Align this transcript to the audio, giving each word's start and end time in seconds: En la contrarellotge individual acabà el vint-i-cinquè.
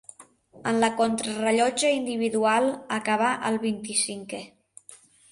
En 0.69 0.77
la 0.83 0.87
contrarellotge 1.01 1.91
individual 1.97 2.69
acabà 2.95 3.27
el 3.51 3.59
vint-i-cinquè. 3.65 4.41